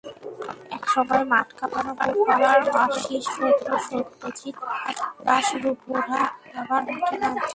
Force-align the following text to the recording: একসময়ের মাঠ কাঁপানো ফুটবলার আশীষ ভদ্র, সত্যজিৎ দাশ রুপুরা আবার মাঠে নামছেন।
একসময়ের 0.75 1.23
মাঠ 1.31 1.47
কাঁপানো 1.59 1.91
ফুটবলার 1.99 2.61
আশীষ 2.83 3.25
ভদ্র, 3.37 3.69
সত্যজিৎ 3.87 4.57
দাশ 5.27 5.47
রুপুরা 5.63 6.19
আবার 6.59 6.81
মাঠে 6.89 7.15
নামছেন। 7.21 7.49